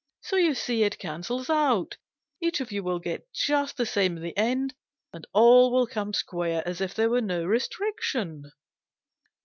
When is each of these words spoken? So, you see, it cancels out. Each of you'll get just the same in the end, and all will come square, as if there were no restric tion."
So, 0.21 0.35
you 0.35 0.55
see, 0.55 0.81
it 0.81 0.97
cancels 0.97 1.47
out. 1.47 1.95
Each 2.41 2.59
of 2.59 2.71
you'll 2.71 2.97
get 2.97 3.31
just 3.33 3.77
the 3.77 3.85
same 3.85 4.17
in 4.17 4.23
the 4.23 4.35
end, 4.35 4.73
and 5.13 5.27
all 5.31 5.71
will 5.71 5.85
come 5.85 6.11
square, 6.11 6.63
as 6.67 6.81
if 6.81 6.95
there 6.95 7.11
were 7.11 7.21
no 7.21 7.45
restric 7.45 7.99
tion." 8.01 8.51